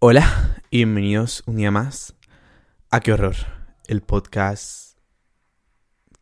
[0.00, 2.14] Hola y bienvenidos un día más
[2.88, 3.34] a Qué Horror,
[3.88, 4.96] el podcast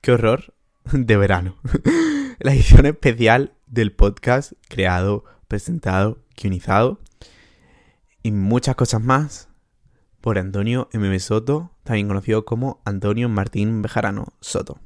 [0.00, 0.54] Qué Horror
[0.92, 1.58] de verano.
[2.38, 7.00] La edición especial del podcast creado, presentado, guionizado
[8.22, 9.50] y muchas cosas más
[10.22, 11.20] por Antonio M.
[11.20, 14.80] Soto, también conocido como Antonio Martín Bejarano Soto.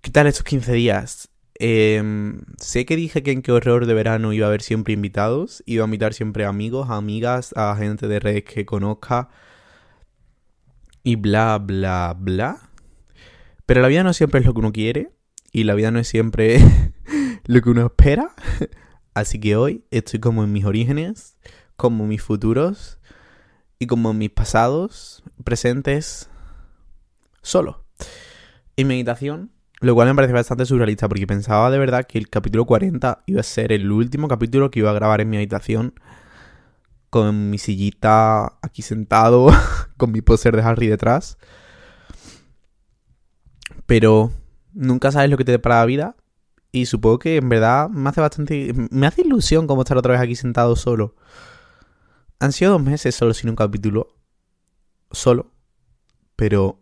[0.00, 1.30] ¿Qué tal estos 15 días?
[1.62, 5.62] Em, sé que dije que en qué horror de verano iba a haber siempre invitados,
[5.66, 9.28] iba a invitar siempre amigos, amigas, a gente de redes que conozca
[11.02, 12.70] y bla, bla, bla.
[13.66, 15.10] Pero la vida no siempre es lo que uno quiere
[15.52, 16.60] y la vida no es siempre
[17.44, 18.34] lo que uno espera.
[19.12, 21.36] Así que hoy estoy como en mis orígenes,
[21.76, 23.00] como mis futuros
[23.78, 26.30] y como en mis pasados, presentes,
[27.42, 27.84] solo.
[28.78, 32.66] En meditación lo cual me parece bastante surrealista porque pensaba de verdad que el capítulo
[32.66, 35.94] 40 iba a ser el último capítulo que iba a grabar en mi habitación
[37.08, 39.48] con mi sillita aquí sentado,
[39.96, 41.38] con mi póster de Harry detrás.
[43.86, 44.32] Pero
[44.72, 46.16] nunca sabes lo que te depara la vida
[46.72, 48.72] y supongo que en verdad me hace bastante...
[48.90, 51.16] Me hace ilusión como estar otra vez aquí sentado solo.
[52.38, 54.14] Han sido dos meses solo sin un capítulo.
[55.10, 55.50] Solo.
[56.36, 56.79] Pero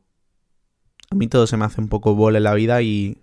[1.10, 3.18] a mí todo se me hace un poco bola en la vida y...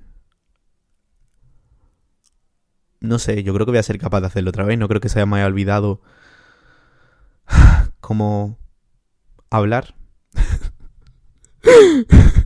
[3.00, 4.80] No sé, yo creo que voy a ser capaz de hacerlo otra vez.
[4.80, 6.02] No creo que se me haya olvidado
[8.00, 8.58] cómo
[9.50, 9.96] hablar.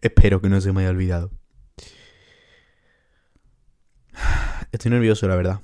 [0.00, 1.30] Espero que no se me haya olvidado.
[4.72, 5.60] Estoy nervioso, la verdad.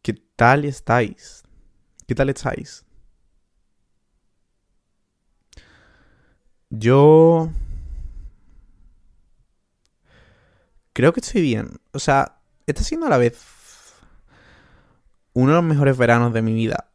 [0.00, 1.42] ¿Qué tal estáis?
[2.06, 2.84] ¿Qué tal estáis?
[6.72, 7.50] Yo...
[10.94, 11.80] Creo que estoy bien.
[11.92, 13.94] O sea, está siendo a la vez
[15.34, 16.90] uno de los mejores veranos de mi vida.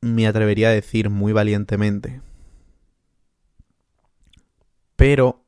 [0.00, 2.20] Me atrevería a decir muy valientemente.
[4.94, 5.44] Pero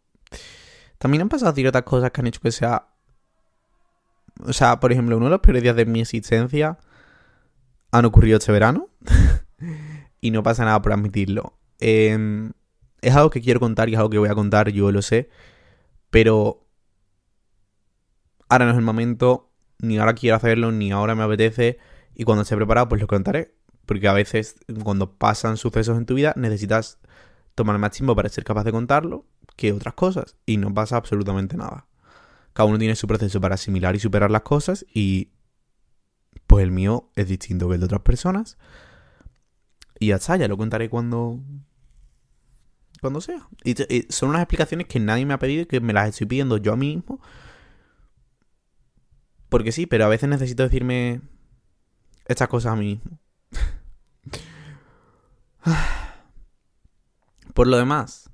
[0.98, 2.88] también han pasado ciertas cosas que han hecho que sea...
[4.44, 6.78] O sea, por ejemplo, uno de los peores días de mi existencia
[7.92, 8.88] han ocurrido este verano.
[10.20, 11.56] y no pasa nada por admitirlo.
[11.78, 12.50] Eh,
[13.02, 15.30] es algo que quiero contar y es algo que voy a contar, yo lo sé.
[16.10, 16.66] Pero
[18.48, 21.78] ahora no es el momento, ni ahora quiero hacerlo, ni ahora me apetece.
[22.14, 23.54] Y cuando esté preparado, pues lo contaré.
[23.86, 26.98] Porque a veces, cuando pasan sucesos en tu vida, necesitas
[27.54, 30.36] tomar más tiempo para ser capaz de contarlo que otras cosas.
[30.46, 31.86] Y no pasa absolutamente nada.
[32.52, 34.84] Cada uno tiene su proceso para asimilar y superar las cosas.
[34.92, 35.32] Y
[36.46, 38.58] pues el mío es distinto que el de otras personas.
[39.98, 41.40] Y ya está, ya lo contaré cuando,
[43.00, 43.48] cuando sea.
[43.64, 43.74] Y,
[44.10, 46.72] son unas explicaciones que nadie me ha pedido y que me las estoy pidiendo yo
[46.72, 47.20] a mí mismo.
[49.48, 51.20] Porque sí, pero a veces necesito decirme
[52.26, 53.18] estas cosas a mí mismo.
[57.54, 58.30] Por lo demás,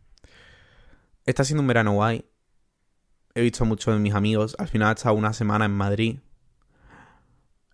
[1.25, 2.25] está siendo un verano guay.
[3.34, 4.56] He visto a muchos de mis amigos.
[4.59, 6.19] Al final he estado una semana en Madrid.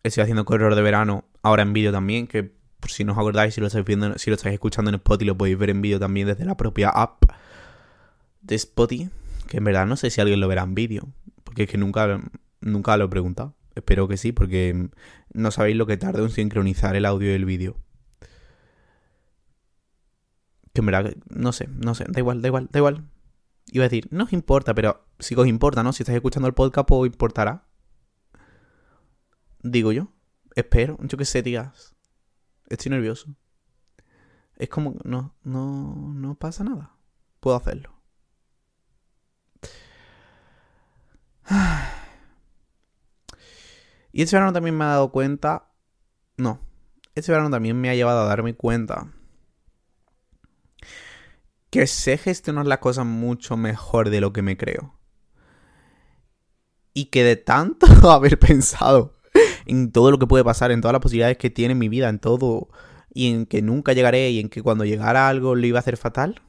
[0.02, 3.54] Estoy haciendo corredor de verano ahora en vídeo también, que por si no os acordáis,
[3.54, 6.00] si lo estáis viendo, si lo estáis escuchando en Spotify, lo podéis ver en vídeo
[6.00, 7.22] también desde la propia app
[8.40, 9.08] de Spotify.
[9.46, 11.08] Que en verdad no sé si alguien lo verá en vídeo.
[11.44, 12.20] Porque es que nunca,
[12.60, 13.54] nunca lo he preguntado.
[13.76, 14.88] Espero que sí, porque
[15.32, 17.76] no sabéis lo que tarda en sincronizar el audio y el vídeo.
[20.72, 23.04] Que en verdad, no sé, no sé, da igual, da igual, da igual.
[23.70, 25.92] Iba a decir, no os importa, pero si os importa, ¿no?
[25.92, 27.64] Si estáis escuchando el podcast, pues importará.
[29.62, 30.08] Digo yo.
[30.56, 31.94] Espero, yo que sé, tías.
[32.72, 33.36] Estoy nervioso.
[34.56, 36.96] Es como, no, no, no pasa nada.
[37.38, 37.92] Puedo hacerlo.
[44.14, 45.70] Y este verano también me ha dado cuenta.
[46.36, 46.60] No.
[47.14, 49.10] Este verano también me ha llevado a darme cuenta.
[51.70, 54.98] Que sé gestionar las cosas mucho mejor de lo que me creo.
[56.92, 59.14] Y que de tanto haber pensado
[59.66, 62.18] en todo lo que puede pasar, en todas las posibilidades que tiene mi vida, en
[62.18, 62.68] todo,
[63.12, 65.96] y en que nunca llegaré, y en que cuando llegara algo lo iba a hacer
[65.96, 66.42] fatal.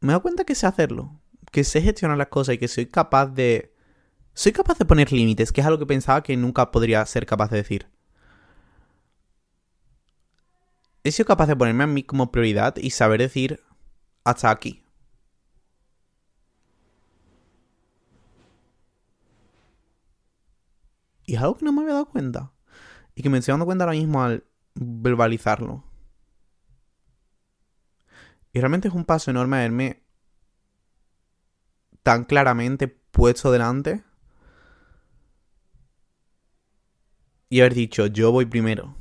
[0.00, 1.20] Me doy cuenta que sé hacerlo,
[1.52, 3.74] que sé gestionar las cosas y que soy capaz de...
[4.32, 7.50] Soy capaz de poner límites, que es algo que pensaba que nunca podría ser capaz
[7.50, 7.88] de decir.
[11.02, 13.60] He sido capaz de ponerme a mí como prioridad y saber decir
[14.24, 14.79] hasta aquí.
[21.30, 22.52] Y es algo que no me había dado cuenta.
[23.14, 24.42] Y que me estoy dando cuenta ahora mismo al
[24.74, 25.84] verbalizarlo.
[28.52, 30.02] Y realmente es un paso enorme verme
[32.02, 34.02] tan claramente puesto delante.
[37.48, 38.96] y haber dicho, yo voy primero.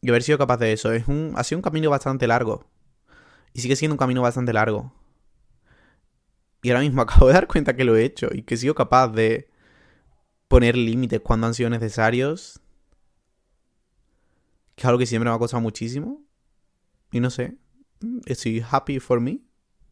[0.00, 0.90] Y haber sido capaz de eso.
[0.90, 2.64] Es un, ha sido un camino bastante largo.
[3.52, 4.90] Y sigue siendo un camino bastante largo.
[6.62, 8.74] Y ahora mismo acabo de dar cuenta que lo he hecho y que he sido
[8.74, 9.50] capaz de
[10.54, 12.60] poner límites cuando han sido necesarios.
[14.76, 16.22] Que es algo que siempre me ha costado muchísimo.
[17.10, 17.56] Y no sé.
[18.26, 19.40] Estoy happy for me.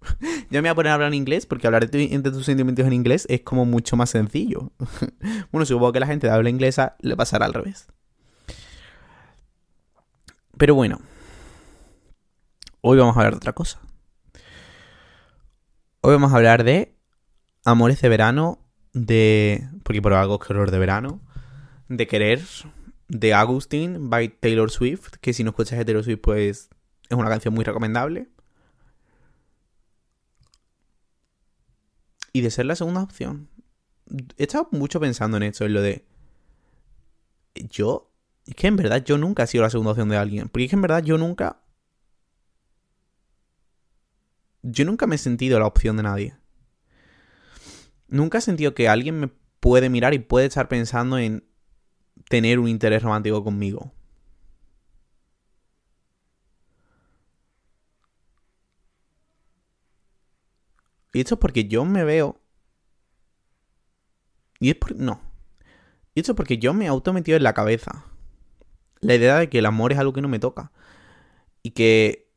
[0.51, 2.93] ya me voy a poner a hablar en inglés porque hablar de, tus sentimientos en
[2.93, 4.71] inglés es como mucho más sencillo.
[5.51, 7.89] bueno, supongo que la gente de habla inglesa le pasará al revés.
[10.57, 11.01] Pero bueno.
[12.83, 13.81] Hoy vamos a hablar de otra cosa.
[16.03, 16.97] Hoy vamos a hablar de
[17.65, 18.62] amores de verano,
[18.93, 19.69] de...
[19.83, 21.21] Porque por algo que horror de verano.
[21.89, 22.43] De querer,
[23.09, 25.15] de Augustine by Taylor Swift.
[25.21, 26.71] Que si no escuchas de Taylor Swift, pues
[27.09, 28.29] es una canción muy recomendable.
[32.33, 33.49] Y de ser la segunda opción.
[34.39, 36.05] He estado mucho pensando en esto, en lo de...
[37.55, 38.09] Yo...
[38.45, 40.49] Es que en verdad yo nunca he sido la segunda opción de alguien.
[40.49, 41.63] Porque es que en verdad yo nunca
[44.63, 46.37] yo nunca me he sentido la opción de nadie.
[48.13, 49.29] Nunca he sentido que alguien me
[49.59, 51.49] puede mirar y puede estar pensando en
[52.29, 53.91] tener un interés romántico conmigo.
[61.15, 62.39] Y esto es porque yo me veo.
[64.61, 64.95] Y es por...
[64.95, 65.23] No.
[66.15, 68.05] Y esto es porque yo me he autometido en la cabeza.
[69.01, 70.71] La idea de que el amor es algo que no me toca.
[71.63, 72.31] Y que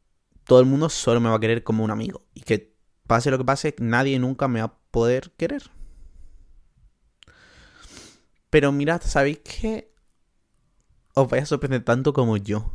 [0.46, 2.24] todo el mundo solo me va a querer como un amigo.
[2.34, 2.74] Y que
[3.08, 5.64] pase lo que pase, nadie nunca me va poder querer.
[8.50, 9.92] Pero mirad, ¿sabéis que
[11.14, 12.72] os vais a sorprender tanto como yo?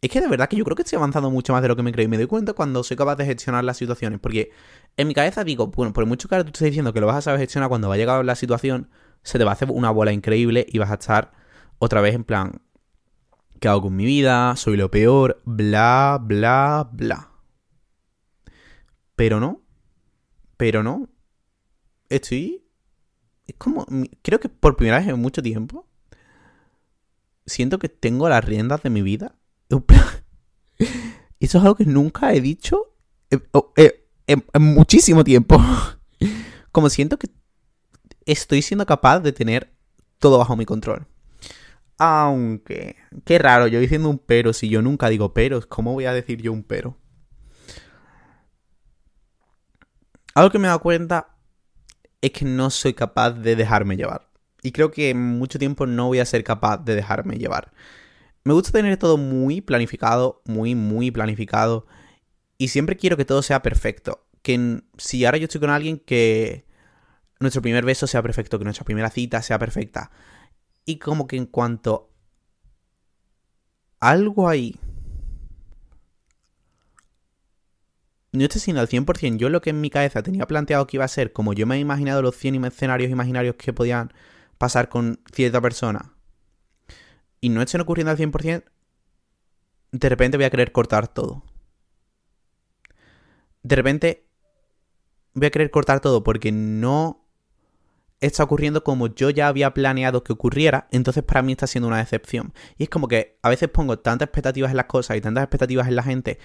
[0.00, 1.82] Es que de verdad que yo creo que estoy avanzando mucho más de lo que
[1.82, 2.06] me creo.
[2.06, 4.18] Y me doy cuenta cuando soy capaz de gestionar las situaciones.
[4.18, 4.50] Porque
[4.96, 7.16] en mi cabeza digo, bueno, por mucho que ahora tú estés diciendo que lo vas
[7.16, 8.88] a saber gestionar cuando va a llegar la situación,
[9.22, 11.32] se te va a hacer una bola increíble y vas a estar
[11.78, 12.62] otra vez en plan,
[13.60, 14.56] ¿Qué hago con mi vida?
[14.56, 17.30] Soy lo peor, bla, bla, bla.
[19.14, 19.60] Pero no.
[20.56, 21.11] Pero no.
[22.14, 22.64] Estoy...
[23.46, 23.86] Es como...
[24.22, 25.86] Creo que por primera vez en mucho tiempo...
[27.44, 29.34] Siento que tengo las riendas de mi vida.
[31.40, 32.92] Eso es algo que nunca he dicho
[34.26, 35.60] en, muchísimo tiempo.
[36.72, 37.28] Como siento que
[38.24, 39.72] estoy siendo capaz de tener
[40.18, 41.06] todo bajo mi control.
[41.98, 46.12] Aunque, qué raro, yo diciendo un pero, si yo nunca digo peros, ¿cómo voy a
[46.12, 46.96] decir yo un pero?
[50.34, 51.31] Algo que me he dado cuenta
[52.22, 54.30] es que no soy capaz de dejarme llevar.
[54.62, 57.72] Y creo que mucho tiempo no voy a ser capaz de dejarme llevar.
[58.44, 61.86] Me gusta tener todo muy planificado, muy, muy planificado.
[62.58, 64.24] Y siempre quiero que todo sea perfecto.
[64.42, 66.64] Que si ahora yo estoy con alguien, que
[67.40, 70.12] nuestro primer beso sea perfecto, que nuestra primera cita sea perfecta.
[70.84, 72.10] Y como que en cuanto
[73.98, 74.76] algo ahí
[78.32, 81.04] no esté siendo al 100%, yo lo que en mi cabeza tenía planteado que iba
[81.04, 84.12] a ser, como yo me he imaginado los 100 escenarios imaginarios que podían
[84.58, 86.14] pasar con cierta persona,
[87.40, 88.64] y no estén ocurriendo al 100%,
[89.92, 91.42] de repente voy a querer cortar todo.
[93.62, 94.26] De repente
[95.34, 97.22] voy a querer cortar todo porque no
[98.20, 101.98] está ocurriendo como yo ya había planeado que ocurriera, entonces para mí está siendo una
[101.98, 102.54] decepción.
[102.78, 105.88] Y es como que a veces pongo tantas expectativas en las cosas y tantas expectativas
[105.88, 106.38] en la gente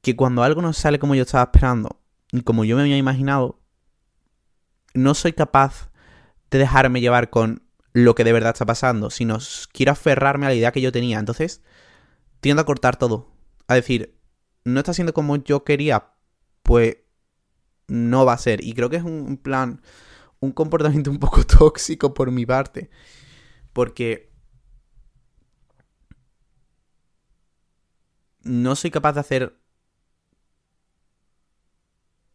[0.00, 2.00] que cuando algo no sale como yo estaba esperando
[2.32, 3.60] y como yo me había imaginado,
[4.94, 5.90] no soy capaz
[6.50, 7.62] de dejarme llevar con
[7.92, 9.38] lo que de verdad está pasando, sino
[9.72, 11.18] quiero aferrarme a la idea que yo tenía.
[11.18, 11.62] Entonces,
[12.40, 13.32] tiendo a cortar todo.
[13.66, 14.18] A decir,
[14.64, 16.12] no está siendo como yo quería,
[16.62, 16.98] pues
[17.86, 18.62] no va a ser.
[18.64, 19.82] Y creo que es un plan,
[20.40, 22.90] un comportamiento un poco tóxico por mi parte.
[23.72, 24.32] Porque
[28.42, 29.57] no soy capaz de hacer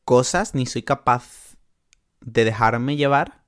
[0.05, 1.57] cosas, ni soy capaz
[2.21, 3.43] de dejarme llevar.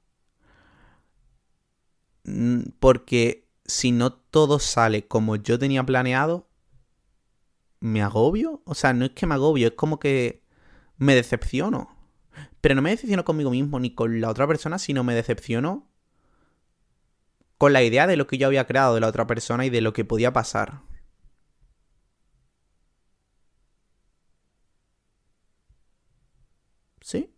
[2.24, 6.47] Mm, porque si no todo sale como yo tenía planeado,
[7.79, 8.62] me agobio.
[8.65, 10.43] O sea, no es que me agobio, es como que
[10.97, 11.89] me decepciono.
[12.62, 15.88] Pero no me decepciono conmigo mismo ni con la otra persona, sino me decepciono
[17.57, 19.81] con la idea de lo que yo había creado de la otra persona y de
[19.81, 20.81] lo que podía pasar.
[27.05, 27.29] ¿Sí?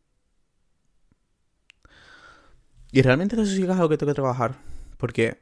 [2.91, 4.55] Y realmente eso sí es algo que tengo que trabajar.
[4.97, 5.39] Porque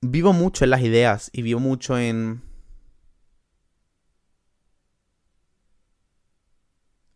[0.00, 2.42] vivo mucho en las ideas y vivo mucho en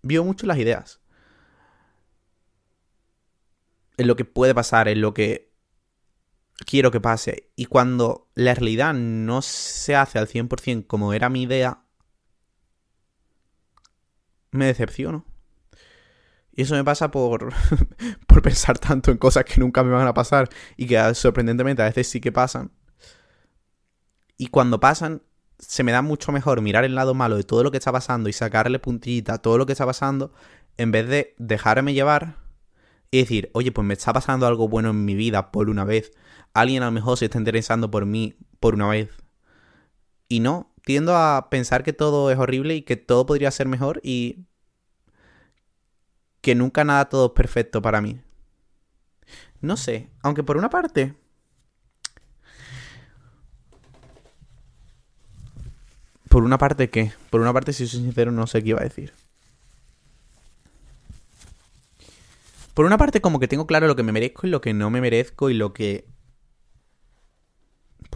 [0.02, 1.00] Vio mucho las ideas.
[3.98, 5.52] en lo que puede pasar, en lo que
[6.64, 7.50] quiero que pase.
[7.56, 11.82] Y cuando la realidad no se hace al 100% como era mi idea,
[14.50, 15.24] me decepciono.
[16.52, 17.52] Y eso me pasa por,
[18.26, 21.86] por pensar tanto en cosas que nunca me van a pasar y que sorprendentemente a
[21.86, 22.72] veces sí que pasan.
[24.36, 25.22] Y cuando pasan,
[25.58, 28.28] se me da mucho mejor mirar el lado malo de todo lo que está pasando
[28.28, 30.32] y sacarle puntillita a todo lo que está pasando
[30.76, 32.36] en vez de dejarme llevar
[33.10, 36.12] y decir, oye, pues me está pasando algo bueno en mi vida por una vez.
[36.54, 39.10] Alguien a lo mejor se está interesando por mí por una vez.
[40.28, 44.00] Y no, tiendo a pensar que todo es horrible y que todo podría ser mejor
[44.02, 44.46] y
[46.40, 48.22] que nunca nada todo es perfecto para mí.
[49.60, 51.14] No sé, aunque por una parte...
[56.30, 57.12] Por una parte, ¿qué?
[57.28, 59.12] Por una parte, si soy sincero, no sé qué iba a decir.
[62.72, 64.88] Por una parte, como que tengo claro lo que me merezco y lo que no
[64.88, 66.06] me merezco y lo que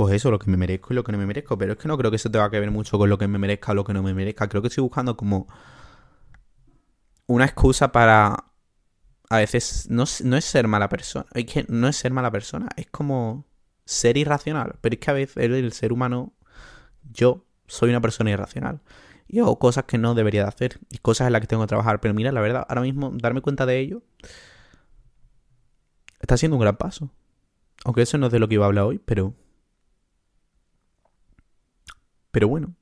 [0.02, 1.56] pues eso, lo que me merezco y lo que no me merezco.
[1.56, 3.38] Pero es que no creo que eso tenga que ver mucho con lo que me
[3.38, 4.48] merezca o lo que no me merezca.
[4.48, 5.46] Creo que estoy buscando como
[7.26, 8.46] una excusa para...
[9.30, 11.26] A veces no, es ser mala persona.
[11.34, 12.68] Es que no es ser mala persona.
[12.76, 13.46] Es como
[13.84, 14.74] ser irracional.
[14.80, 16.32] Pero es que a veces el ser humano,
[17.12, 18.80] yo soy una persona irracional.
[19.28, 20.80] Y hago cosas que no debería de hacer.
[20.90, 22.00] Y cosas en las que tengo que trabajar.
[22.00, 24.02] Pero mira, la verdad, ahora mismo darme cuenta de ello
[26.18, 27.08] está siendo un gran paso.
[27.84, 29.34] Aunque eso no es de lo que iba a hablar hoy, pero
[32.32, 32.74] pero bueno.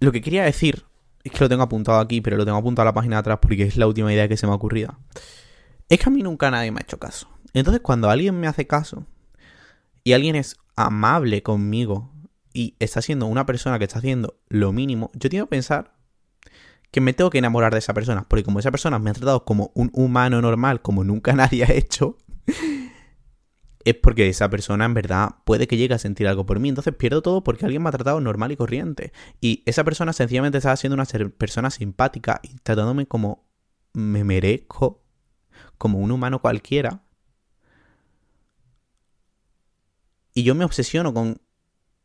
[0.00, 0.84] Lo que quería decir
[1.22, 3.38] es que lo tengo apuntado aquí, pero lo tengo apuntado a la página de atrás
[3.42, 4.98] porque es la última idea que se me ha ocurrido.
[5.88, 7.28] Es que a mí nunca nadie me ha hecho caso.
[7.52, 9.06] Entonces, cuando alguien me hace caso
[10.04, 12.12] y alguien es amable conmigo
[12.52, 15.94] y está siendo una persona que está haciendo lo mínimo, yo tengo que pensar
[16.90, 18.24] que me tengo que enamorar de esa persona.
[18.28, 21.72] Porque como esa persona me ha tratado como un humano normal, como nunca nadie ha
[21.72, 22.18] hecho,
[23.86, 26.68] es porque esa persona en verdad puede que llegue a sentir algo por mí.
[26.68, 29.12] Entonces pierdo todo porque alguien me ha tratado normal y corriente.
[29.40, 31.04] Y esa persona sencillamente estaba siendo una
[31.38, 33.46] persona simpática y tratándome como
[33.92, 35.04] me merezco,
[35.78, 37.04] como un humano cualquiera.
[40.34, 41.40] Y yo me obsesiono con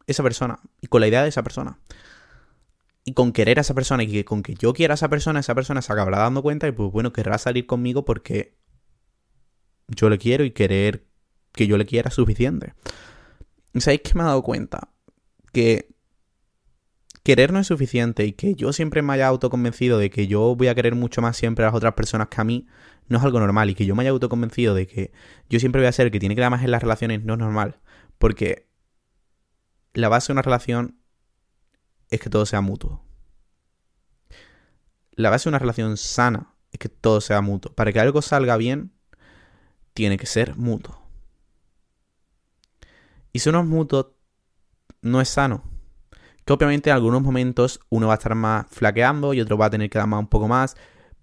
[0.05, 1.79] esa persona y con la idea de esa persona.
[3.05, 5.39] Y con querer a esa persona y que con que yo quiera a esa persona,
[5.39, 8.55] esa persona se acabará dando cuenta y pues bueno, querrá salir conmigo porque
[9.87, 11.10] yo le quiero y querer
[11.51, 12.73] que yo le quiera suficiente.
[13.79, 14.89] ¿Sabéis que me he dado cuenta?
[15.53, 15.89] Que
[17.23, 20.67] querer no es suficiente y que yo siempre me haya autoconvencido de que yo voy
[20.67, 22.67] a querer mucho más siempre a las otras personas que a mí
[23.07, 25.11] no es algo normal y que yo me haya autoconvencido de que
[25.49, 27.39] yo siempre voy a ser que tiene que dar más en las relaciones no es
[27.39, 27.79] normal
[28.17, 28.71] porque
[29.93, 30.99] la base de una relación
[32.09, 33.03] es que todo sea mutuo.
[35.11, 37.73] La base de una relación sana es que todo sea mutuo.
[37.73, 38.93] Para que algo salga bien,
[39.93, 41.00] tiene que ser mutuo.
[43.33, 44.05] Y si uno es
[45.01, 45.63] no es sano.
[46.45, 49.69] Que obviamente en algunos momentos uno va a estar más flaqueando y otro va a
[49.69, 50.75] tener que dar más un poco más.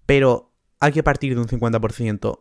[0.05, 2.39] Pero hay que partir de un 50%.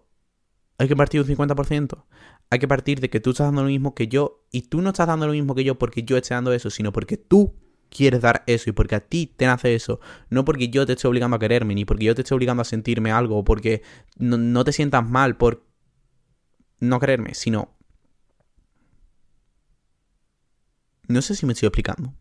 [0.79, 2.05] Hay que partir de un 50%.
[2.51, 4.91] Hay que partir de que tú estás dando lo mismo que yo y tú no
[4.91, 7.55] estás dando lo mismo que yo porque yo esté dando eso, sino porque tú
[7.91, 10.01] quieres dar eso y porque a ti te nace eso.
[10.31, 12.65] No porque yo te esté obligando a quererme, ni porque yo te esté obligando a
[12.65, 13.83] sentirme algo, o porque
[14.17, 15.67] no, no te sientas mal por
[16.81, 17.78] no quererme, sino
[21.09, 22.15] No sé si me estoy explicando.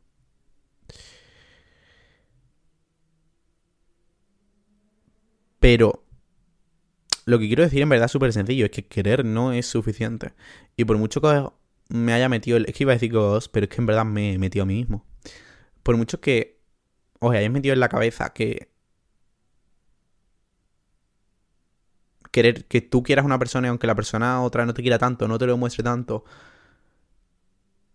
[5.59, 6.03] Pero
[7.25, 10.33] lo que quiero decir en verdad es súper sencillo, es que querer no es suficiente.
[10.77, 11.49] Y por mucho que
[11.89, 14.33] me haya metido, es que iba a decir cosas, pero es que en verdad me
[14.33, 15.05] he metido a mí mismo.
[15.83, 16.61] Por mucho que
[17.19, 18.71] os hayáis metido en la cabeza que
[22.31, 25.27] querer que tú quieras una persona y aunque la persona otra no te quiera tanto,
[25.27, 26.23] no te lo muestre tanto,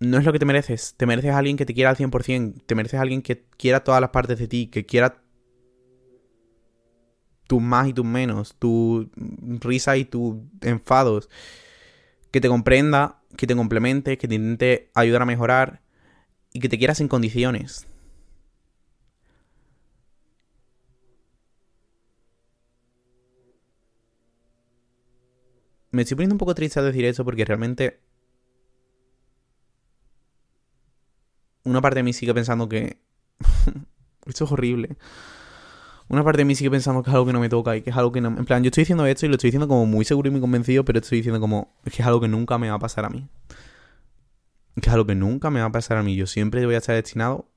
[0.02, 0.94] no es lo que te mereces.
[0.96, 2.62] Te mereces a alguien que te quiera al 100%.
[2.66, 5.22] Te mereces a alguien que quiera todas las partes de ti, que quiera
[7.46, 9.10] tus más y tus menos, tu
[9.60, 11.28] risa y tus enfados.
[12.32, 15.82] Que te comprenda, que te complemente, que te intente ayudar a mejorar
[16.52, 17.86] y que te quieras en condiciones.
[25.90, 28.00] Me estoy poniendo un poco triste al decir eso porque realmente
[31.64, 32.98] una parte de mí sigue pensando que...
[34.26, 34.96] esto es horrible.
[36.08, 37.90] Una parte de mí sigue pensando que es algo que no me toca y que
[37.90, 38.28] es algo que no...
[38.28, 40.40] En plan, yo estoy diciendo esto y lo estoy diciendo como muy seguro y muy
[40.40, 41.74] convencido, pero estoy diciendo como...
[41.84, 43.28] Es que es algo que nunca me va a pasar a mí.
[44.80, 46.16] Que es algo que nunca me va a pasar a mí.
[46.16, 47.48] Yo siempre voy a estar destinado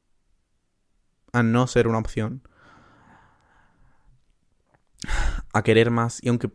[1.33, 2.41] a no ser una opción.
[5.53, 6.23] A querer más.
[6.23, 6.49] Y aunque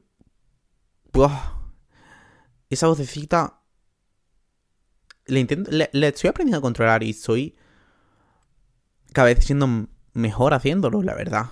[2.70, 3.59] esa vocecita
[5.30, 7.56] le, intento, le, estoy aprendiendo a controlar y estoy
[9.12, 11.46] cada vez siendo mejor haciéndolo, la verdad.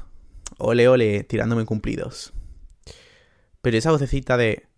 [0.59, 2.33] Ole, ole, tirándome cumplidos.
[3.63, 4.69] Pero esa vocecita de...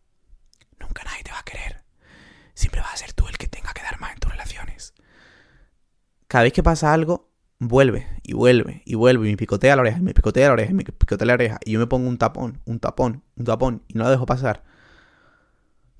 [0.78, 1.84] Nunca nadie te va a querer.
[2.54, 4.94] Siempre vas a ser tú el que tenga que dar más en tus relaciones.
[6.26, 9.98] Cada vez que pasa algo, vuelve y vuelve y vuelve y me picotea la oreja,
[9.98, 11.58] y me picotea la oreja, y me picotea la oreja.
[11.64, 14.64] Y yo me pongo un tapón, un tapón, un tapón y no la dejo pasar.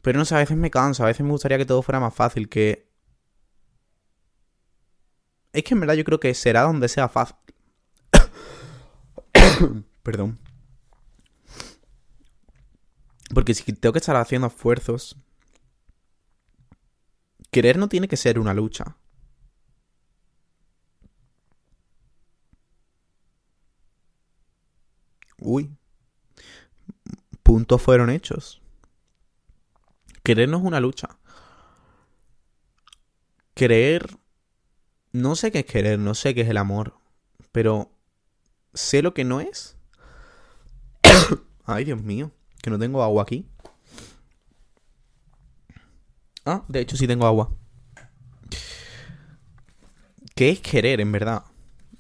[0.03, 2.15] Pero no sé, a veces me canso, a veces me gustaría que todo fuera más
[2.15, 2.90] fácil, que...
[5.53, 7.37] Es que en verdad yo creo que será donde sea fácil.
[10.03, 10.39] Perdón.
[13.35, 15.17] Porque si tengo que estar haciendo esfuerzos...
[17.51, 18.97] Querer no tiene que ser una lucha.
[25.39, 25.77] Uy.
[27.43, 28.63] Puntos fueron hechos.
[30.23, 31.09] Querer no es una lucha.
[33.55, 34.20] Querer...
[35.13, 36.95] No sé qué es querer, no sé qué es el amor.
[37.53, 37.91] Pero...
[38.73, 39.77] ¿Sé lo que no es?
[41.65, 42.31] Ay, Dios mío.
[42.63, 43.49] Que no tengo agua aquí.
[46.45, 47.53] Ah, de hecho sí tengo agua.
[50.37, 51.45] ¿Qué es querer, en verdad?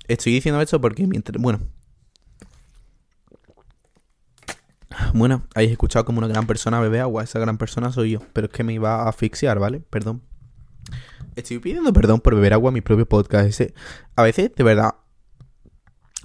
[0.07, 1.43] Estoy diciendo esto porque mientras...
[1.43, 1.61] Bueno,
[5.15, 7.25] Bueno, habéis escuchado como una gran persona bebe agua.
[7.25, 8.21] Esa gran persona soy yo.
[8.33, 9.81] Pero es que me iba a asfixiar, ¿vale?
[9.81, 10.23] Perdón.
[11.37, 13.47] Estoy pidiendo perdón por beber agua a mi propio podcast.
[13.47, 13.75] Ese,
[14.17, 14.95] a veces, de verdad.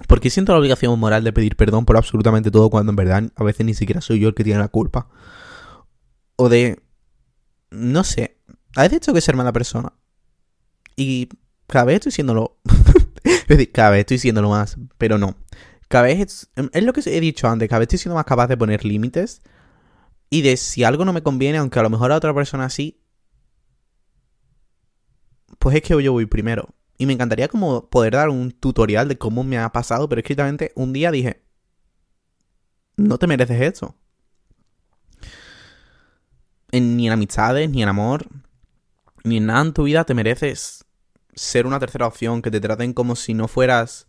[0.08, 3.44] Porque siento la obligación moral de pedir perdón por absolutamente todo cuando en verdad a
[3.44, 5.08] veces ni siquiera soy yo el que tiene la culpa.
[6.36, 6.82] O de...
[7.70, 8.38] No sé.
[8.74, 9.92] A veces tengo que ser mala persona.
[10.96, 11.28] Y
[11.66, 12.58] cada vez estoy siéndolo...
[13.24, 14.76] es cada vez estoy siéndolo más.
[14.98, 15.36] Pero no
[15.88, 18.56] cada vez es, lo que he dicho antes, cada vez estoy siendo más capaz de
[18.56, 19.42] poner límites
[20.30, 23.00] y de si algo no me conviene, aunque a lo mejor a otra persona sí,
[25.66, 26.68] pues es que yo voy primero.
[26.96, 30.70] Y me encantaría como poder dar un tutorial de cómo me ha pasado, pero escritamente
[30.76, 31.42] un día dije,
[32.96, 33.96] no te mereces esto.
[36.70, 38.28] ni en amistades, ni en amor,
[39.24, 40.84] ni en nada en tu vida te mereces
[41.34, 44.06] ser una tercera opción, que te traten como si no fueras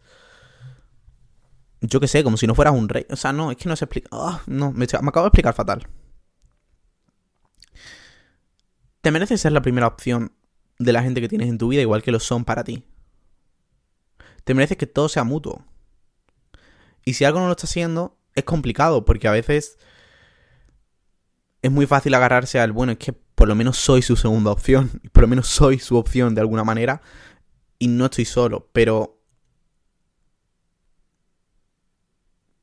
[1.82, 3.08] yo qué sé, como si no fueras un rey.
[3.10, 4.10] O sea, no, es que no se explica.
[4.12, 5.88] Ah, no, me, acabo de explicar fatal.
[9.02, 10.37] Te mereces ser la primera opción
[10.80, 12.84] de la gente que tienes en tu vida, igual que lo son para ti.
[14.44, 15.66] Te mereces que todo sea mutuo.
[17.04, 19.78] Y si algo no lo está haciendo, es complicado, porque a veces
[21.62, 25.02] es muy fácil agarrarse al, bueno, es que por lo menos soy su segunda opción,
[25.12, 27.02] por lo menos soy su opción de alguna manera,
[27.80, 29.22] y no estoy solo, pero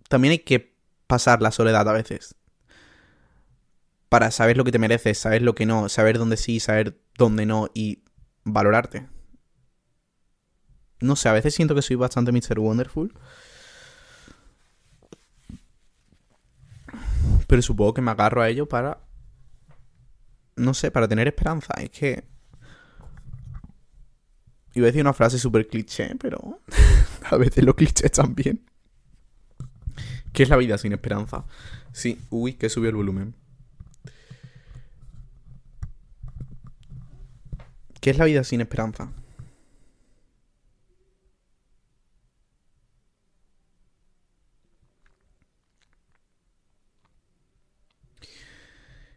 [0.09, 2.37] también hay que pasar la soledad a veces.
[4.15, 7.47] Para saber lo que te mereces, saber lo que no, saber dónde sí, saber dónde
[7.47, 8.05] no y
[8.45, 9.09] valorarte.
[11.01, 12.61] No sé, a veces siento que soy bastante Mr.
[12.61, 13.13] Wonderful.
[17.49, 19.01] Pero supongo que me agarro a ello para...
[20.55, 21.75] No sé, para tener esperanza.
[21.79, 22.23] Es que...
[24.75, 26.61] Iba a decir una frase súper cliché, pero...
[27.33, 28.65] a veces los clichés también.
[30.33, 31.47] ¿Qué es la vida sin esperanza?
[31.91, 33.35] Sí, uy, que subió el volumen.
[38.05, 39.11] ¿Qué es la vida sin esperanza?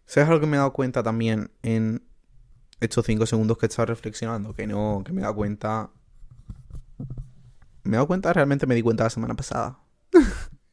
[0.06, 2.08] ¿Sabes algo que me he dado cuenta también en
[2.80, 4.54] estos cinco segundos que he estado reflexionando?
[4.54, 5.90] Que no, que me he dado cuenta.
[7.84, 9.80] Me he dado cuenta, realmente me di cuenta la semana pasada.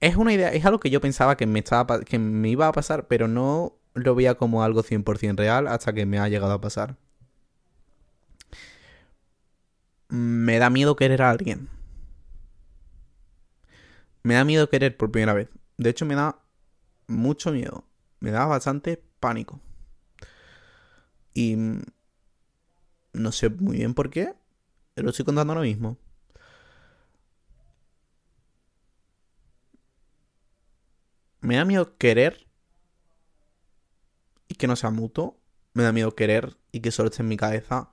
[0.00, 2.72] es una idea, es algo que yo pensaba que me, estaba, que me iba a
[2.72, 6.60] pasar, pero no lo veía como algo 100% real hasta que me ha llegado a
[6.60, 6.96] pasar.
[10.08, 11.68] Me da miedo querer a alguien.
[14.22, 15.48] Me da miedo querer por primera vez.
[15.76, 16.38] De hecho, me da
[17.06, 17.84] mucho miedo.
[18.20, 19.60] Me da bastante pánico.
[21.34, 21.56] Y
[23.12, 24.34] no sé muy bien por qué.
[24.96, 25.96] Lo estoy contando ahora mismo.
[31.40, 32.47] Me da miedo querer
[34.48, 35.40] y que no sea mutuo.
[35.74, 37.90] Me da miedo querer y que solo esté en mi cabeza.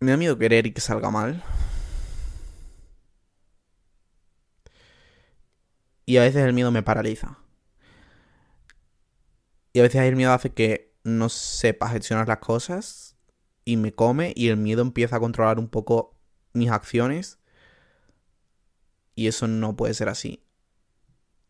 [0.00, 1.42] Me da miedo querer y que salga mal.
[6.06, 7.38] Y a veces el miedo me paraliza.
[9.72, 13.16] Y a veces el miedo hace que no sepa gestionar las cosas
[13.64, 16.16] y me come y el miedo empieza a controlar un poco
[16.52, 17.38] mis acciones
[19.14, 20.44] y eso no puede ser así.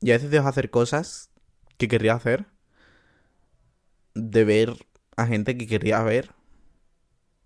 [0.01, 1.31] Y a veces dejo hacer cosas
[1.77, 2.47] que querría hacer.
[4.15, 4.75] De ver
[5.17, 6.31] a gente que querría ver.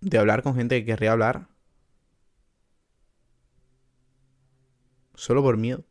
[0.01, 1.49] De hablar con gente que querría hablar.
[5.15, 5.85] Solo por miedo.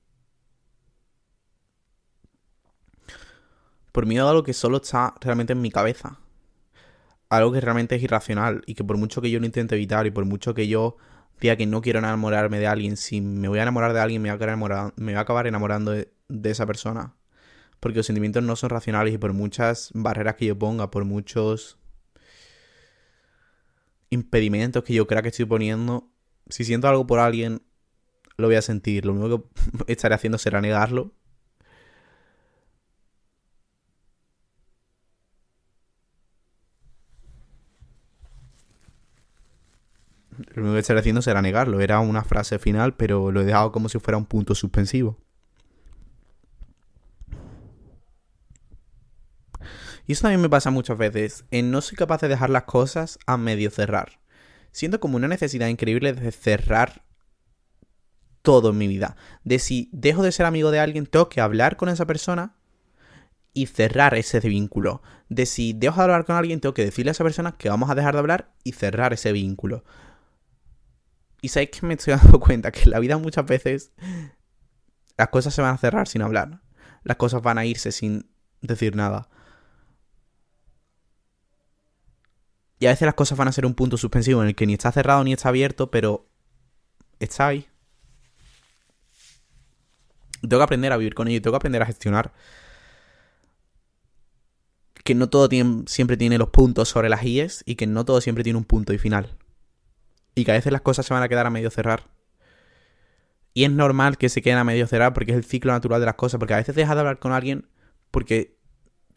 [3.92, 6.20] Por miedo a algo que solo está realmente en mi cabeza.
[7.30, 8.64] Algo que realmente es irracional.
[8.68, 10.98] Y que por mucho que yo lo intente evitar y por mucho que yo
[11.42, 14.32] diga que no quiero enamorarme de alguien, si me voy a enamorar de alguien me
[14.32, 17.16] voy a, enamorar, me voy a acabar enamorando de esa persona.
[17.80, 21.78] Porque los sentimientos no son racionales y por muchas barreras que yo ponga, por muchos
[24.10, 26.10] impedimentos que yo crea que estoy poniendo,
[26.50, 27.62] si siento algo por alguien,
[28.38, 29.06] lo voy a sentir.
[29.06, 29.50] Lo único
[29.86, 31.14] que estaré haciendo será negarlo.
[40.54, 41.82] Lo único que estaré haciendo será negarlo.
[41.82, 45.18] Era una frase final, pero lo he dejado como si fuera un punto suspensivo.
[50.08, 51.46] Y eso también me pasa muchas veces.
[51.52, 54.20] En no soy capaz de dejar las cosas a medio cerrar.
[54.72, 57.04] Siento como una necesidad increíble de cerrar
[58.42, 59.18] todo en mi vida.
[59.44, 62.56] De si dejo de ser amigo de alguien, tengo que hablar con esa persona
[63.54, 65.02] y cerrar ese vínculo.
[65.28, 67.90] De si dejo de hablar con alguien, tengo que decirle a esa persona que vamos
[67.90, 69.84] a dejar de hablar y cerrar ese vínculo.
[71.42, 73.92] Y sabéis que me estoy dando cuenta que en la vida muchas veces
[75.18, 76.62] las cosas se van a cerrar sin hablar.
[77.04, 78.30] Las cosas van a irse sin
[78.62, 79.28] decir nada.
[82.80, 84.74] Y a veces las cosas van a ser un punto suspensivo en el que ni
[84.74, 86.30] está cerrado ni está abierto, pero
[87.20, 87.68] está ahí.
[90.42, 92.34] Tengo que aprender a vivir con ello, tengo que aprender a gestionar.
[95.04, 95.50] Que no todo
[95.88, 98.94] siempre tiene los puntos sobre las IES y que no todo siempre tiene un punto
[98.94, 99.38] y final.
[100.36, 102.04] Y que a veces las cosas se van a quedar a medio cerrar.
[103.54, 106.06] Y es normal que se queden a medio cerrar porque es el ciclo natural de
[106.06, 106.38] las cosas.
[106.38, 107.68] Porque a veces dejas de hablar con alguien
[108.12, 108.57] porque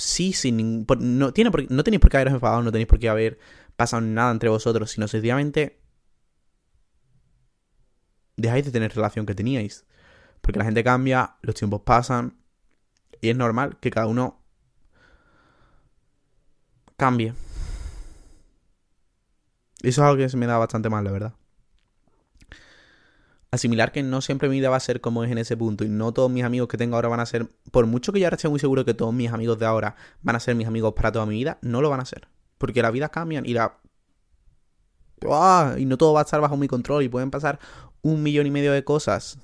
[0.01, 3.39] sí, sin no, tiene no tenéis por qué haberos enfadado, no tenéis por qué haber
[3.77, 5.81] pasado nada entre vosotros, sino sencillamente
[8.37, 9.87] dejáis de tener relación que teníais.
[10.41, 12.39] Porque la gente cambia, los tiempos pasan
[13.21, 14.43] y es normal que cada uno
[16.97, 17.35] cambie.
[19.83, 21.40] Eso es algo que se me da bastante mal, la verdad
[23.51, 25.89] asimilar que no siempre mi vida va a ser como es en ese punto y
[25.89, 28.37] no todos mis amigos que tengo ahora van a ser, por mucho que yo ahora
[28.37, 31.11] esté muy seguro que todos mis amigos de ahora van a ser mis amigos para
[31.11, 32.29] toda mi vida, no lo van a ser.
[32.59, 33.79] Porque la vida cambia y la...
[35.31, 35.75] ¡Ah!
[35.79, 37.59] Y no todo va a estar bajo mi control y pueden pasar
[38.03, 39.39] un millón y medio de cosas.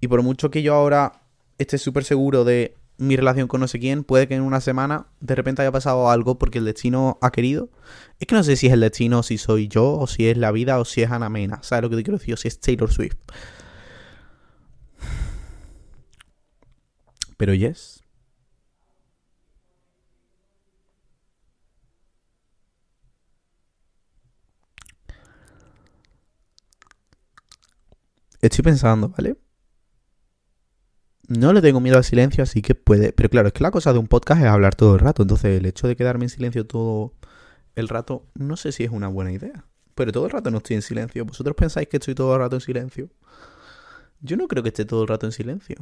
[0.00, 1.22] Y por mucho que yo ahora
[1.58, 5.06] esté súper seguro de mi relación con no sé quién, puede que en una semana
[5.20, 7.70] de repente haya pasado algo porque el destino ha querido.
[8.20, 10.52] Es que no sé si es el destino, si soy yo, o si es la
[10.52, 11.62] vida, o si es Ana Mena.
[11.62, 12.34] ¿Sabes lo que te quiero decir?
[12.34, 13.16] O si es Taylor Swift.
[17.36, 18.02] Pero yes.
[28.40, 29.36] Estoy pensando, ¿vale?
[31.38, 33.14] No le tengo miedo al silencio, así que puede.
[33.14, 35.22] Pero claro, es que la cosa de un podcast es hablar todo el rato.
[35.22, 37.14] Entonces, el hecho de quedarme en silencio todo
[37.74, 39.64] el rato, no sé si es una buena idea.
[39.94, 41.24] Pero todo el rato no estoy en silencio.
[41.24, 43.08] ¿Vosotros pensáis que estoy todo el rato en silencio?
[44.20, 45.76] Yo no creo que esté todo el rato en silencio.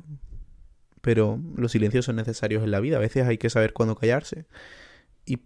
[1.00, 2.98] Pero los silencios son necesarios en la vida.
[2.98, 4.46] A veces hay que saber cuándo callarse.
[5.24, 5.40] Y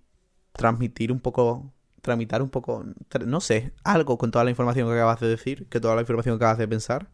[0.52, 1.72] transmitir un poco.
[2.02, 2.84] Tramitar un poco.
[3.24, 5.66] No sé, algo con toda la información que acabas de decir.
[5.68, 7.08] Que toda la información que acabas de pensar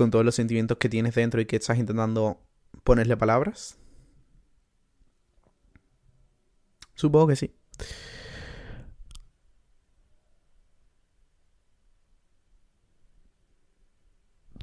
[0.00, 2.40] con todos los sentimientos que tienes dentro y que estás intentando
[2.84, 3.76] ponerle palabras?
[6.94, 7.54] Supongo que sí.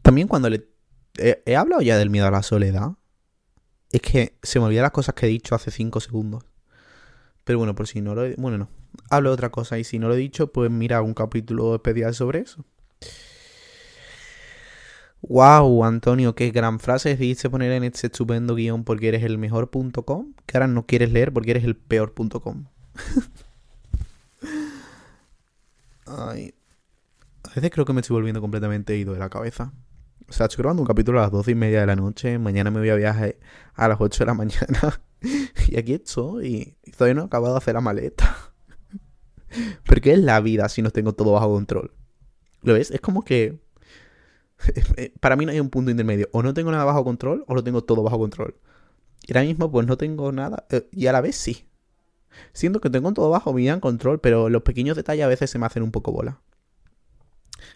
[0.01, 0.67] También cuando le...
[1.19, 2.93] He, hablado ya del miedo a la soledad.
[3.91, 6.45] Es que se me olvidan las cosas que he dicho hace 5 segundos.
[7.43, 8.33] Pero bueno, por si no lo he...
[8.37, 8.69] Bueno, no.
[9.11, 12.15] Hablo de otra cosa y si no lo he dicho, pues mira un capítulo especial
[12.15, 12.65] sobre eso.
[15.29, 20.33] Wow, Antonio, qué gran frase decidiste poner en este estupendo guion porque eres el mejor.com,
[20.45, 22.67] que ahora no quieres leer porque eres el peor.com.
[26.05, 26.53] Ay.
[27.43, 29.73] A veces creo que me estoy volviendo completamente ido de la cabeza.
[30.29, 32.39] O sea, estoy grabando un capítulo a las doce y media de la noche.
[32.39, 33.35] Mañana me voy a viajar
[33.73, 35.01] a las 8 de la mañana.
[35.67, 36.77] y aquí estoy.
[36.85, 38.53] Y todavía no he acabado de hacer la maleta.
[39.83, 41.91] Pero ¿qué es la vida si no tengo todo bajo control?
[42.61, 42.91] ¿Lo ves?
[42.91, 43.59] Es como que
[45.19, 46.29] para mí no hay un punto intermedio.
[46.31, 48.55] O no tengo nada bajo control o lo tengo todo bajo control.
[49.23, 50.65] Y ahora mismo pues no tengo nada.
[50.69, 51.67] Eh, y a la vez sí.
[52.53, 55.57] Siento que tengo todo bajo mi en control, pero los pequeños detalles a veces se
[55.57, 56.41] me hacen un poco bola.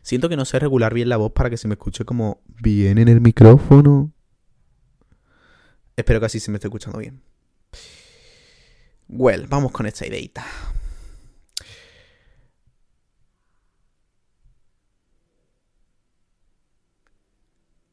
[0.04, 2.98] Siento que no sé regular bien la voz para que se me escuche como bien
[2.98, 4.12] en el micrófono.
[5.96, 7.22] Espero que así se me esté escuchando bien.
[9.08, 10.46] Well, vamos con esta ideita.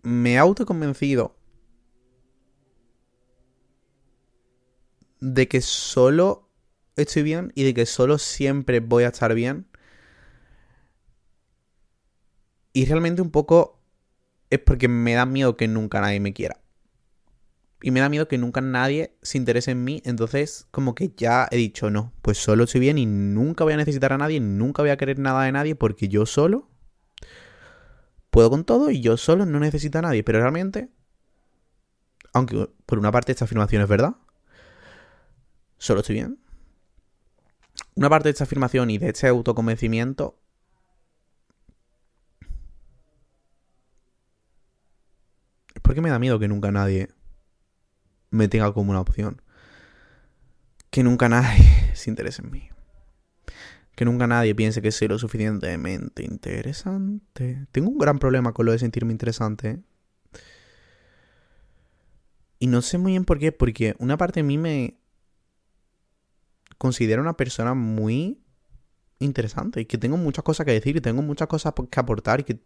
[0.09, 1.37] Me he autoconvencido
[5.21, 6.49] de que solo
[6.97, 9.67] estoy bien y de que solo siempre voy a estar bien.
[12.73, 13.83] Y realmente un poco
[14.49, 16.59] es porque me da miedo que nunca nadie me quiera.
[17.83, 20.01] Y me da miedo que nunca nadie se interese en mí.
[20.07, 23.77] Entonces, como que ya he dicho, no, pues solo estoy bien y nunca voy a
[23.77, 26.71] necesitar a nadie, nunca voy a querer nada de nadie porque yo solo
[28.39, 30.23] puedo con todo y yo solo no necesito a nadie.
[30.23, 30.93] Pero realmente,
[32.33, 34.15] aunque por una parte esta afirmación es verdad,
[35.77, 36.39] solo estoy bien.
[37.97, 40.39] Una parte de esta afirmación y de este autoconvencimiento
[45.75, 47.09] es porque me da miedo que nunca nadie
[48.31, 49.43] me tenga como una opción.
[50.91, 52.71] Que nunca nadie se interese en mí.
[53.99, 57.67] Que nunca nadie piense que soy lo suficientemente interesante.
[57.73, 59.81] Tengo un gran problema con lo de sentirme interesante.
[62.61, 65.01] Y no sé muy bien por qué, porque una parte de mí me
[66.79, 68.41] considera una persona muy
[69.19, 72.45] interesante y que tengo muchas cosas que decir y tengo muchas cosas que aportar y
[72.45, 72.61] que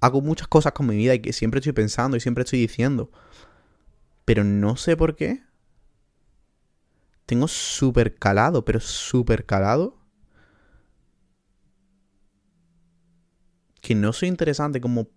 [0.00, 3.10] hago muchas cosas con mi vida y que siempre estoy pensando y siempre estoy diciendo.
[4.24, 5.42] Pero no sé por qué.
[7.26, 10.01] Tengo súper calado, pero súper calado.
[13.82, 15.08] Que no soy interesante como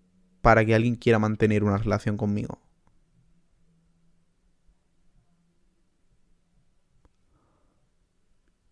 [0.41, 2.59] para que alguien quiera mantener una relación conmigo.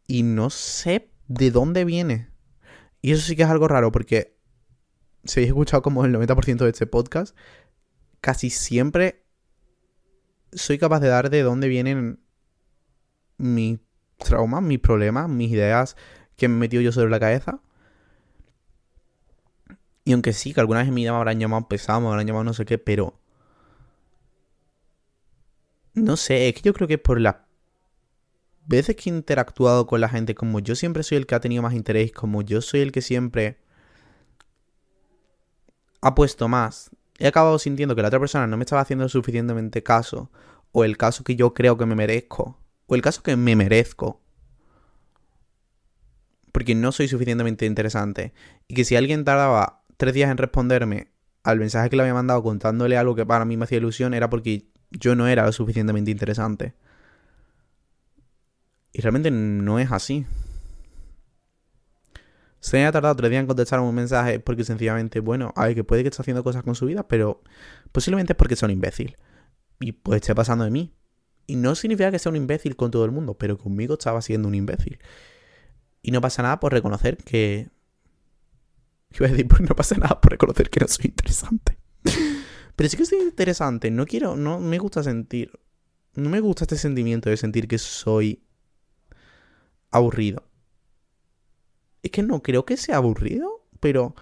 [0.06, 2.30] Y no sé de dónde viene.
[3.02, 4.38] Y eso sí que es algo raro porque
[5.24, 7.36] si habéis escuchado como el 90% de este podcast,
[8.22, 9.26] casi siempre
[10.52, 12.20] soy capaz de dar de dónde vienen
[13.38, 13.80] mis
[14.18, 15.96] traumas, mis problemas, mis ideas
[16.36, 17.63] que me he metido yo sobre la cabeza.
[20.06, 22.44] Y aunque sí, que alguna vez en mi me habrán llamado pesado, me habrán llamado
[22.44, 23.20] no sé qué, pero...
[25.94, 27.38] No sé, es que yo creo que por las
[28.66, 31.62] veces que he interactuado con la gente, como yo siempre soy el que ha tenido
[31.62, 33.60] más interés, como yo soy el que siempre
[36.02, 39.84] ha puesto más he acabado sintiendo que la otra persona no me estaba haciendo suficientemente
[39.84, 40.32] caso,
[40.72, 44.22] o el caso que yo creo que me merezco, o el caso que me merezco,
[46.52, 48.34] porque no soy suficientemente interesante,
[48.68, 51.12] y que si alguien tardaba tres días en responderme
[51.44, 54.30] al mensaje que le había mandado contándole algo que para mí me hacía ilusión, era
[54.30, 56.74] porque yo no era lo suficientemente interesante.
[58.94, 60.26] Y realmente no es así.
[62.60, 66.04] Se haya tardado tres días en contestar un mensaje porque sencillamente, bueno, hay que puede
[66.04, 67.42] que esté haciendo cosas con su vida, pero
[67.92, 69.18] posiblemente es porque sea un imbécil.
[69.82, 70.94] Y pues esté pasando de mí.
[71.46, 74.48] Y no significa que sea un imbécil con todo el mundo, pero conmigo estaba siendo
[74.48, 75.00] un imbécil.
[76.02, 77.70] Y no pasa nada por reconocer que...
[79.20, 81.78] Iba a decir, pues no pasa nada por reconocer que no soy interesante.
[82.76, 83.92] Pero sí que soy interesante.
[83.92, 85.52] No quiero, no me gusta sentir...
[86.16, 88.44] No me gusta este sentimiento de sentir que soy
[89.90, 90.44] aburrido
[92.04, 94.14] es que no creo que sea aburrido, pero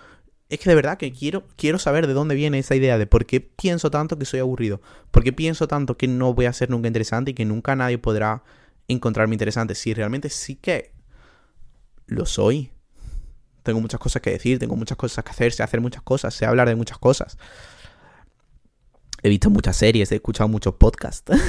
[0.49, 3.25] es que de verdad que quiero, quiero saber de dónde viene esa idea de por
[3.25, 6.69] qué pienso tanto que soy aburrido, por qué pienso tanto que no voy a ser
[6.69, 8.43] nunca interesante y que nunca nadie podrá
[8.88, 9.75] encontrarme interesante.
[9.75, 10.93] Si realmente sí que
[12.06, 12.71] lo soy.
[13.63, 16.45] Tengo muchas cosas que decir, tengo muchas cosas que hacer, sé hacer muchas cosas, sé
[16.45, 17.38] hablar de muchas cosas.
[19.24, 21.32] He visto muchas series, he escuchado muchos podcasts.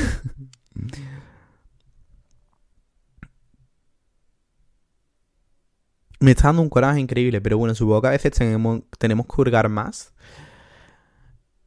[6.23, 9.41] me está dando un coraje increíble, pero bueno, supongo que a veces tenemos, tenemos que
[9.41, 10.15] hurgar más.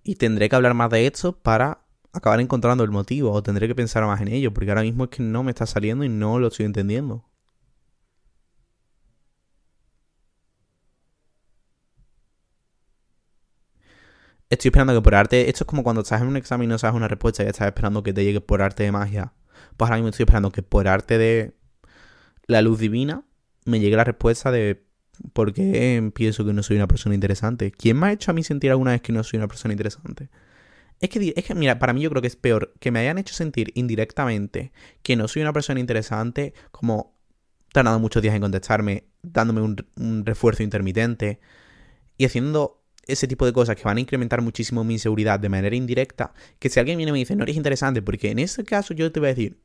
[0.04, 1.82] Y tendré que hablar más de esto para
[2.14, 3.32] acabar encontrando el motivo.
[3.32, 4.54] O tendré que pensar más en ello.
[4.54, 7.26] Porque ahora mismo es que no me está saliendo y no lo estoy entendiendo.
[14.50, 15.50] Estoy esperando que por arte.
[15.50, 17.68] Esto es como cuando estás en un examen y no sabes una respuesta y estás
[17.68, 19.34] esperando que te llegue por arte de magia.
[19.78, 21.56] Pues ahora mismo estoy esperando que por arte de
[22.48, 23.24] la luz divina
[23.66, 24.86] me llegue la respuesta de
[25.34, 27.72] por qué pienso que no soy una persona interesante.
[27.72, 30.30] ¿Quién me ha hecho a mí sentir alguna vez que no soy una persona interesante?
[31.00, 33.18] Es que, es que, mira, para mí yo creo que es peor que me hayan
[33.18, 37.18] hecho sentir indirectamente que no soy una persona interesante, como
[37.74, 41.40] tardando muchos días en contestarme, dándome un, un refuerzo intermitente
[42.18, 45.76] y haciendo ese tipo de cosas que van a incrementar muchísimo mi inseguridad de manera
[45.76, 48.94] indirecta, que si alguien viene y me dice, no eres interesante, porque en ese caso
[48.94, 49.60] yo te voy a decir,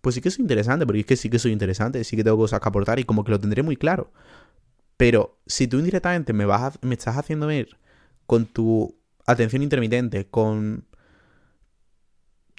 [0.00, 2.36] pues sí que soy interesante, porque es que sí que soy interesante, sí que tengo
[2.36, 4.12] cosas que aportar y como que lo tendré muy claro.
[4.96, 7.78] Pero si tú indirectamente me, vas me estás haciendo ver
[8.26, 10.86] con tu atención intermitente, con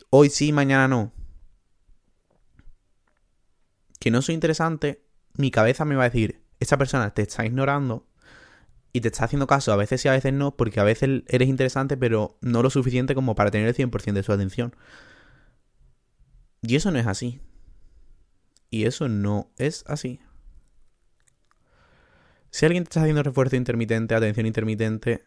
[0.10, 1.14] hoy sí, mañana no,
[4.00, 5.04] que no soy interesante,
[5.34, 8.07] mi cabeza me va a decir, esta persona te está ignorando
[8.98, 11.48] y te está haciendo caso, a veces sí, a veces no, porque a veces eres
[11.48, 14.76] interesante, pero no lo suficiente como para tener el 100% de su atención.
[16.64, 17.40] Y eso no es así.
[18.72, 20.20] Y eso no es así.
[22.50, 25.26] Si alguien te está haciendo refuerzo intermitente, atención intermitente,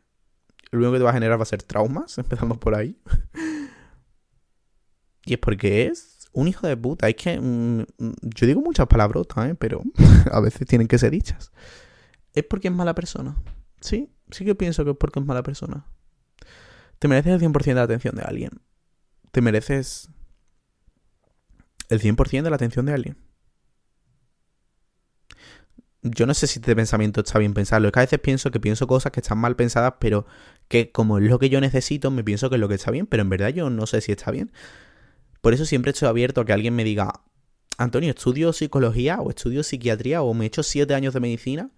[0.73, 3.01] lo único que te va a generar va a ser traumas, empezamos por ahí.
[5.25, 7.09] y es porque es un hijo de puta.
[7.09, 9.55] Es que mm, mm, yo digo muchas palabrotas, ¿eh?
[9.55, 9.85] pero
[10.33, 11.53] a veces tienen que ser dichas.
[12.33, 13.37] Es porque es mala persona.
[13.81, 15.87] Sí, sí que pienso que es porque es mala persona.
[16.99, 18.51] Te mereces el 100% de la atención de alguien.
[19.31, 20.11] Te mereces
[21.89, 23.31] el 100% de la atención de alguien
[26.03, 27.89] yo no sé si este pensamiento está bien pensarlo.
[27.89, 30.27] Es que a veces pienso que pienso cosas que están mal pensadas, pero
[30.69, 33.07] que como es lo que yo necesito, me pienso que es lo que está bien,
[33.07, 34.53] pero en verdad yo no sé si está bien.
[35.41, 37.23] Por eso siempre estoy abierto a que alguien me diga,
[37.77, 41.71] Antonio, estudio psicología o estudio psiquiatría o me he hecho siete años de medicina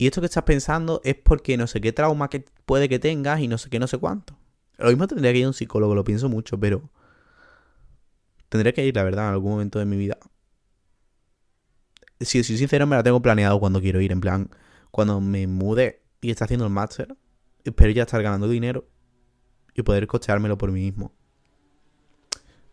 [0.00, 3.40] y esto que estás pensando es porque no sé qué trauma que puede que tengas
[3.40, 4.36] y no sé qué, no sé cuánto.
[4.78, 6.90] Lo mismo tendría que ir a un psicólogo, lo pienso mucho, pero
[8.48, 10.18] tendría que ir, la verdad, en algún momento de mi vida
[12.20, 14.12] si soy sincero, me la tengo planeado cuando quiero ir.
[14.12, 14.50] En plan,
[14.90, 17.16] cuando me mude y esté haciendo el máster,
[17.64, 18.86] espero ya estar ganando dinero
[19.74, 21.12] y poder costeármelo por mí mismo.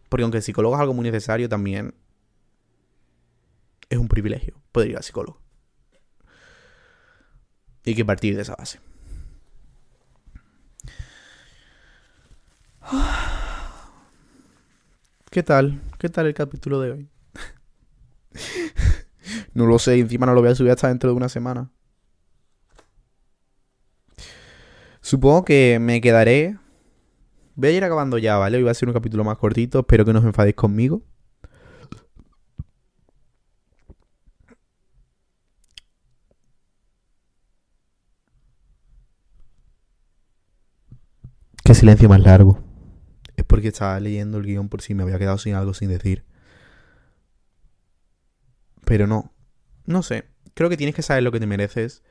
[0.10, 1.94] Porque aunque el psicólogo es algo muy necesario, también
[3.90, 5.40] es un privilegio poder ir al psicólogo.
[7.88, 8.82] Y hay que partir de esa base.
[15.32, 15.80] ¿Qué tal?
[15.98, 17.10] ¿Qué tal el capítulo de hoy?
[19.54, 21.72] No lo sé, encima no lo voy a subir hasta dentro de una semana.
[25.02, 26.58] Supongo que me quedaré.
[27.56, 28.58] Voy a ir acabando ya, ¿vale?
[28.58, 29.80] Hoy va a ser un capítulo más cortito.
[29.80, 31.04] Espero que no os enfadéis conmigo.
[41.68, 42.64] Qué silencio más largo.
[43.36, 46.24] Es porque estaba leyendo el guion por si me había quedado sin algo sin decir.
[48.86, 49.34] Pero no.
[49.86, 50.30] No sé.
[50.54, 52.04] Creo que tienes que saber lo que te mereces.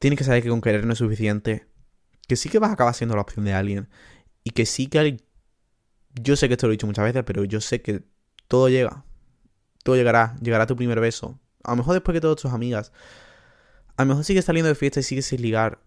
[0.00, 1.68] Tienes que saber que con querer no es suficiente.
[2.26, 3.88] Que sí que vas a acabar siendo la opción de alguien.
[4.42, 5.18] Y que sí que...
[6.20, 8.02] Yo sé que esto lo he dicho muchas veces, pero yo sé que
[8.48, 9.04] todo llega.
[9.84, 10.34] Todo llegará.
[10.42, 11.38] Llegará tu primer beso.
[11.62, 12.90] A lo mejor después que todas tus amigas.
[13.96, 15.78] A lo mejor sigues saliendo de fiesta y sigues sin ligar.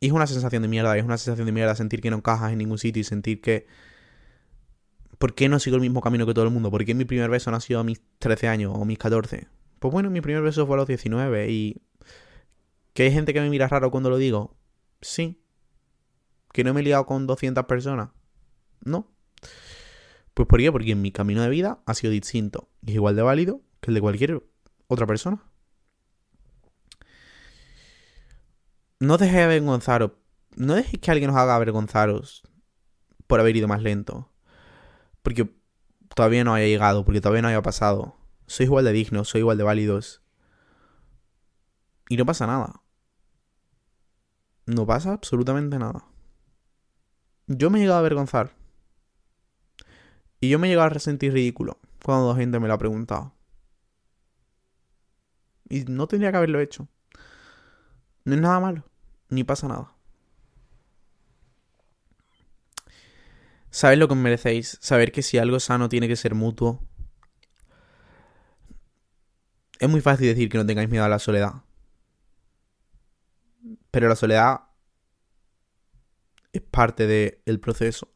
[0.00, 0.96] Y es una sensación de mierda.
[0.96, 3.66] Es una sensación de mierda sentir que no encajas en ningún sitio y sentir que
[5.18, 6.70] ¿Por qué no sigo el mismo camino que todo el mundo?
[6.70, 9.48] ¿Por qué mi primer beso no ha sido a mis 13 años o mis 14?
[9.78, 11.82] Pues bueno, mi primer beso fue a los 19 y...
[12.92, 14.56] ¿Que hay gente que me mira raro cuando lo digo?
[15.00, 15.42] Sí.
[16.52, 18.10] ¿Que no me he liado con 200 personas?
[18.84, 19.10] No.
[20.34, 20.72] Pues ¿por qué?
[20.72, 23.94] Porque mi camino de vida ha sido distinto y es igual de válido que el
[23.94, 24.42] de cualquier
[24.86, 25.42] otra persona.
[29.00, 30.12] No dejéis de avergonzaros.
[30.56, 32.42] No dejéis que alguien os haga avergonzaros
[33.26, 34.30] por haber ido más lento
[35.26, 35.52] porque
[36.14, 38.14] todavía no haya llegado, porque todavía no haya pasado.
[38.46, 40.22] Soy igual de dignos, soy igual de válidos.
[42.08, 42.80] Y no pasa nada.
[44.66, 46.04] No pasa absolutamente nada.
[47.48, 48.54] Yo me he llegado a avergonzar.
[50.38, 53.34] Y yo me he llegado a resentir ridículo cuando la gente me lo ha preguntado.
[55.68, 56.86] Y no tendría que haberlo hecho.
[58.26, 58.82] No es nada malo,
[59.28, 59.94] ni pasa nada.
[63.70, 64.78] Sabed lo que os merecéis.
[64.80, 66.82] Saber que si algo sano tiene que ser mutuo.
[69.78, 71.62] Es muy fácil decir que no tengáis miedo a la soledad.
[73.92, 74.62] Pero la soledad
[76.52, 78.12] es parte del proceso.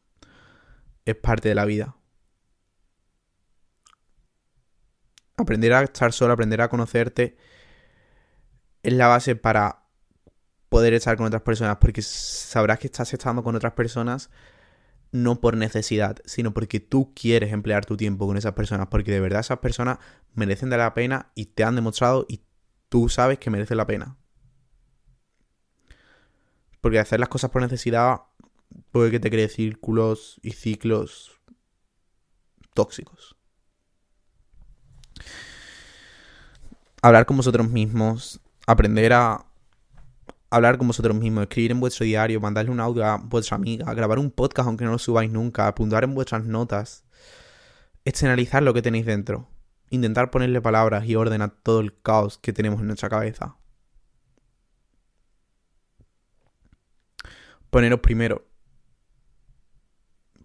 [1.05, 1.95] Es parte de la vida.
[5.37, 7.37] Aprender a estar solo, aprender a conocerte,
[8.83, 9.80] es la base para
[10.71, 11.77] poder estar con otras personas.
[11.81, 14.31] Porque sabrás que estás estando con otras personas
[15.11, 19.19] no por necesidad, sino porque tú quieres emplear tu tiempo con esas personas, porque de
[19.19, 19.99] verdad esas personas
[20.33, 22.45] merecen de la pena y te han demostrado y
[22.87, 24.15] tú sabes que merecen la pena.
[26.79, 28.21] Porque hacer las cosas por necesidad
[28.93, 31.41] puede que te cree círculos y ciclos
[32.73, 33.35] tóxicos.
[37.01, 39.50] Hablar con vosotros mismos, aprender a
[40.51, 44.19] hablar con vosotros mismos, escribir en vuestro diario, mandarle un audio a vuestra amiga, grabar
[44.19, 47.05] un podcast aunque no lo subáis nunca, apuntar en vuestras notas,
[48.05, 49.49] externalizar lo que tenéis dentro.
[49.89, 53.57] intentar ponerle palabras y orden a todo el caos que tenemos en nuestra cabeza.
[57.69, 58.47] Poneros primero.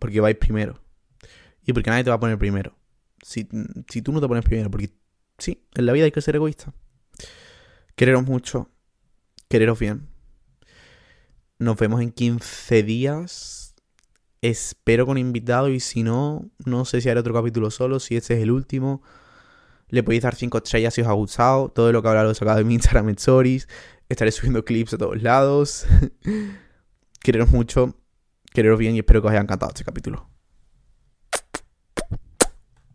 [0.00, 0.80] Porque vais primero.
[1.64, 2.76] Y porque nadie te va a poner primero.
[3.22, 3.48] Si,
[3.88, 4.90] si tú no te pones primero, porque
[5.38, 6.72] sí, en la vida hay que ser egoísta.
[7.94, 8.70] Quereros mucho.
[9.48, 10.08] Quereros bien.
[11.58, 13.74] Nos vemos en 15 días.
[14.42, 18.34] Espero con invitado y si no, no sé si haré otro capítulo solo, si este
[18.34, 19.02] es el último.
[19.88, 21.68] Le podéis dar 5 estrellas si os ha gustado.
[21.70, 23.68] Todo lo que hablado lo he sacado de mi Instagram Stories.
[24.08, 25.86] Estaré subiendo clips a todos lados.
[27.22, 27.96] Quereros mucho,
[28.52, 30.35] quereros bien y espero que os haya encantado este capítulo.